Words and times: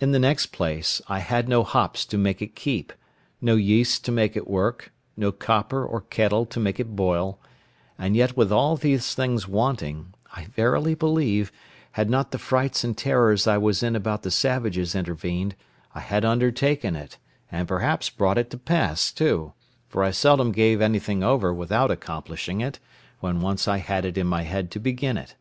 In 0.00 0.12
the 0.12 0.18
next 0.18 0.46
place, 0.52 1.02
I 1.06 1.18
had 1.18 1.46
no 1.46 1.62
hops 1.64 2.06
to 2.06 2.16
make 2.16 2.40
it 2.40 2.56
keep, 2.56 2.94
no 3.42 3.56
yeast 3.56 4.06
to 4.06 4.10
make 4.10 4.34
it 4.34 4.48
work, 4.48 4.90
no 5.18 5.32
copper 5.32 5.84
or 5.84 6.00
kettle 6.00 6.46
to 6.46 6.58
make 6.58 6.80
it 6.80 6.96
boil; 6.96 7.38
and 7.98 8.16
yet 8.16 8.38
with 8.38 8.50
all 8.50 8.76
these 8.78 9.12
things 9.14 9.46
wanting, 9.46 10.14
I 10.34 10.46
verily 10.46 10.94
believe, 10.94 11.52
had 11.92 12.08
not 12.08 12.30
the 12.30 12.38
frights 12.38 12.84
and 12.84 12.96
terrors 12.96 13.46
I 13.46 13.58
was 13.58 13.82
in 13.82 13.94
about 13.94 14.22
the 14.22 14.30
savages 14.30 14.94
intervened, 14.94 15.56
I 15.94 16.00
had 16.00 16.24
undertaken 16.24 16.96
it, 16.96 17.18
and 17.52 17.68
perhaps 17.68 18.08
brought 18.08 18.38
it 18.38 18.48
to 18.52 18.56
pass 18.56 19.12
too; 19.12 19.52
for 19.90 20.02
I 20.02 20.10
seldom 20.10 20.52
gave 20.52 20.80
anything 20.80 21.22
over 21.22 21.52
without 21.52 21.90
accomplishing 21.90 22.62
it, 22.62 22.78
when 23.18 23.42
once 23.42 23.68
I 23.68 23.76
had 23.76 24.06
it 24.06 24.16
in 24.16 24.26
my 24.26 24.44
head 24.44 24.70
to 24.70 24.80
began 24.80 25.18
it. 25.18 25.34